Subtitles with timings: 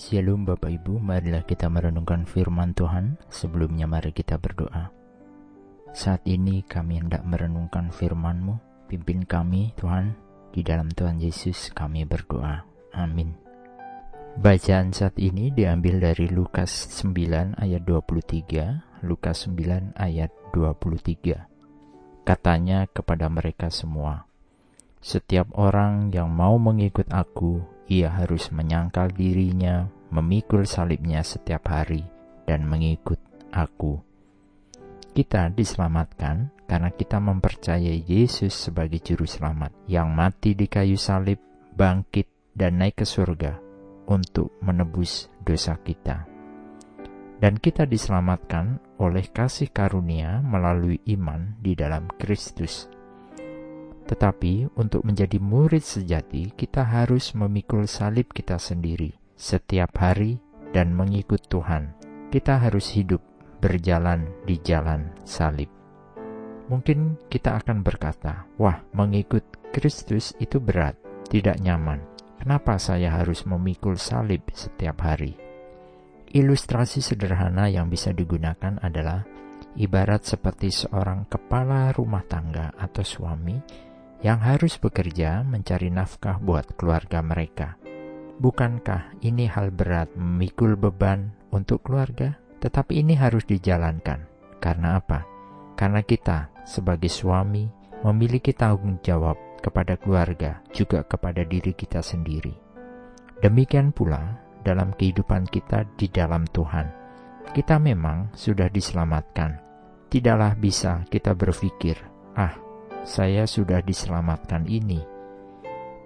[0.00, 3.20] Shalom Bapak Ibu, marilah kita merenungkan firman Tuhan.
[3.28, 4.88] Sebelumnya mari kita berdoa.
[5.92, 8.56] Saat ini kami hendak merenungkan firman-Mu.
[8.88, 10.16] Pimpin kami Tuhan,
[10.48, 12.64] di dalam Tuhan Yesus kami berdoa.
[12.96, 13.36] Amin.
[14.40, 22.24] Bacaan saat ini diambil dari Lukas 9 ayat 23, Lukas 9 ayat 23.
[22.24, 24.24] Katanya kepada mereka semua,
[25.02, 32.04] Setiap orang yang mau mengikut aku, ia harus menyangkal dirinya, memikul salibnya setiap hari,
[32.46, 33.18] dan mengikut
[33.50, 33.98] aku.
[35.12, 41.36] Kita diselamatkan karena kita mempercayai Yesus sebagai Juru Selamat yang mati di kayu salib,
[41.76, 43.60] bangkit, dan naik ke surga
[44.08, 46.24] untuk menebus dosa kita.
[47.42, 52.86] Dan kita diselamatkan oleh kasih karunia melalui iman di dalam Kristus
[54.12, 60.36] tetapi untuk menjadi murid sejati, kita harus memikul salib kita sendiri setiap hari
[60.76, 61.96] dan mengikut Tuhan.
[62.28, 63.24] Kita harus hidup
[63.64, 65.72] berjalan di jalan salib.
[66.68, 71.00] Mungkin kita akan berkata, "Wah, mengikut Kristus itu berat,
[71.32, 72.04] tidak nyaman.
[72.36, 75.40] Kenapa saya harus memikul salib setiap hari?"
[76.36, 79.24] Ilustrasi sederhana yang bisa digunakan adalah
[79.80, 83.56] ibarat seperti seorang kepala rumah tangga atau suami
[84.22, 87.74] yang harus bekerja mencari nafkah buat keluarga mereka.
[88.38, 92.38] Bukankah ini hal berat memikul beban untuk keluarga?
[92.62, 94.30] Tetapi ini harus dijalankan.
[94.62, 95.26] Karena apa?
[95.74, 97.66] Karena kita sebagai suami
[98.06, 102.54] memiliki tanggung jawab kepada keluarga, juga kepada diri kita sendiri.
[103.42, 106.86] Demikian pula dalam kehidupan kita di dalam Tuhan.
[107.50, 109.58] Kita memang sudah diselamatkan.
[110.06, 111.98] Tidaklah bisa kita berpikir,
[112.38, 112.54] "Ah,
[113.02, 115.02] saya sudah diselamatkan ini.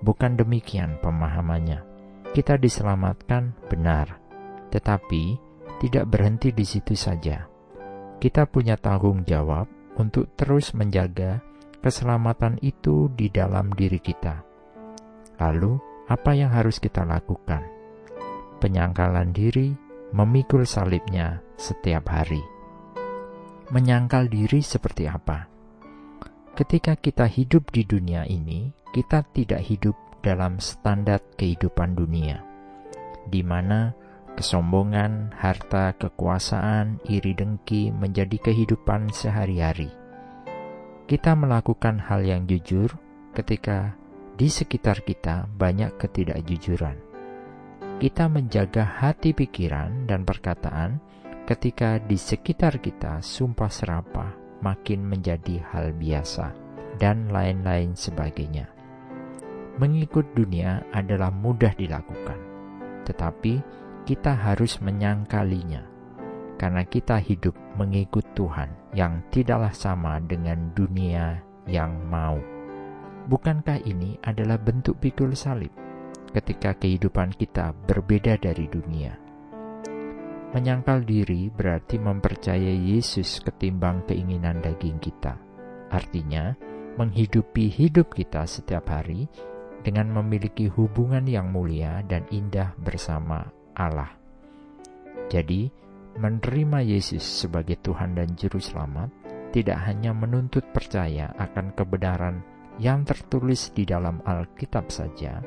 [0.00, 1.86] Bukan demikian pemahamannya.
[2.30, 4.18] Kita diselamatkan benar,
[4.70, 5.38] tetapi
[5.82, 7.50] tidak berhenti di situ saja.
[8.20, 9.66] Kita punya tanggung jawab
[9.98, 11.42] untuk terus menjaga
[11.82, 14.44] keselamatan itu di dalam diri kita.
[15.40, 17.64] Lalu, apa yang harus kita lakukan?
[18.60, 19.72] Penyangkalan diri,
[20.12, 22.44] memikul salibnya setiap hari.
[23.72, 25.49] Menyangkal diri seperti apa?
[26.60, 32.44] Ketika kita hidup di dunia ini, kita tidak hidup dalam standar kehidupan dunia,
[33.32, 33.96] di mana
[34.36, 39.88] kesombongan, harta, kekuasaan, iri dengki menjadi kehidupan sehari-hari.
[41.08, 42.92] Kita melakukan hal yang jujur
[43.32, 43.96] ketika
[44.36, 47.00] di sekitar kita banyak ketidakjujuran.
[47.96, 51.00] Kita menjaga hati pikiran dan perkataan
[51.48, 56.52] ketika di sekitar kita sumpah serapah, makin menjadi hal biasa,
[57.00, 58.68] dan lain-lain sebagainya.
[59.80, 62.36] Mengikut dunia adalah mudah dilakukan,
[63.08, 63.64] tetapi
[64.04, 65.84] kita harus menyangkalinya,
[66.60, 72.36] karena kita hidup mengikut Tuhan yang tidaklah sama dengan dunia yang mau.
[73.30, 75.72] Bukankah ini adalah bentuk pikul salib
[76.36, 79.29] ketika kehidupan kita berbeda dari dunia?
[80.50, 85.38] Menyangkal diri berarti mempercayai Yesus ketimbang keinginan daging kita.
[85.94, 86.50] Artinya,
[86.98, 89.30] menghidupi hidup kita setiap hari
[89.86, 93.46] dengan memiliki hubungan yang mulia dan indah bersama
[93.78, 94.10] Allah.
[95.30, 95.70] Jadi,
[96.18, 99.14] menerima Yesus sebagai Tuhan dan Juru Selamat
[99.54, 102.42] tidak hanya menuntut percaya akan kebenaran
[102.82, 105.38] yang tertulis di dalam Alkitab saja,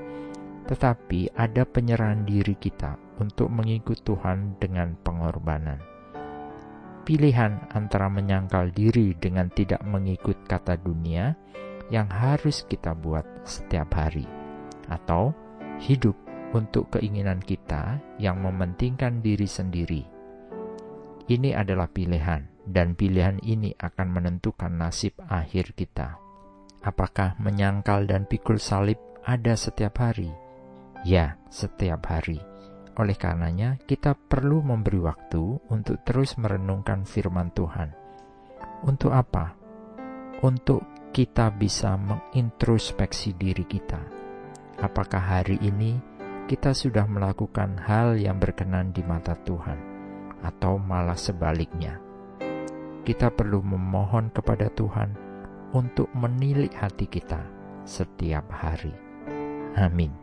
[0.64, 5.82] tetapi ada penyerahan diri kita untuk mengikut Tuhan dengan pengorbanan.
[7.04, 11.36] Pilihan antara menyangkal diri dengan tidak mengikut kata dunia
[11.92, 14.24] yang harus kita buat setiap hari,
[14.88, 15.36] atau
[15.84, 16.16] hidup
[16.56, 20.02] untuk keinginan kita yang mementingkan diri sendiri.
[21.28, 26.20] Ini adalah pilihan, dan pilihan ini akan menentukan nasib akhir kita.
[26.84, 30.32] Apakah menyangkal dan pikul salib ada setiap hari?
[31.04, 32.53] Ya, setiap hari.
[32.94, 37.90] Oleh karenanya, kita perlu memberi waktu untuk terus merenungkan firman Tuhan.
[38.86, 39.58] Untuk apa?
[40.46, 43.98] Untuk kita bisa mengintrospeksi diri kita.
[44.78, 45.98] Apakah hari ini
[46.46, 49.80] kita sudah melakukan hal yang berkenan di mata Tuhan,
[50.46, 51.98] atau malah sebaliknya?
[53.02, 55.18] Kita perlu memohon kepada Tuhan
[55.74, 57.42] untuk menilik hati kita
[57.90, 58.94] setiap hari.
[59.82, 60.14] Amin.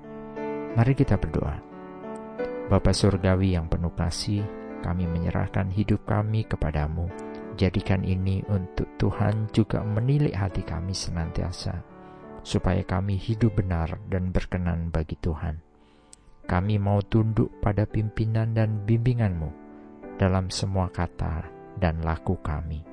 [0.78, 1.69] Mari kita berdoa.
[2.70, 4.46] Bapa Surgawi yang penuh kasih,
[4.78, 7.10] kami menyerahkan hidup kami kepadamu.
[7.58, 11.82] Jadikan ini untuk Tuhan juga menilik hati kami senantiasa,
[12.46, 15.58] supaya kami hidup benar dan berkenan bagi Tuhan.
[16.46, 19.50] Kami mau tunduk pada pimpinan dan bimbinganmu
[20.14, 22.86] dalam semua kata dan laku kami.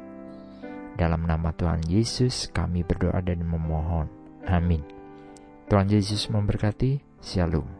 [0.97, 4.09] Dalam nama Tuhan Yesus kami berdoa dan memohon.
[4.49, 4.81] Amin.
[5.69, 7.21] Tuhan Yesus memberkati.
[7.21, 7.76] Shalom.